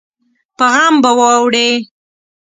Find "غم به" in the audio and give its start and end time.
0.73-1.11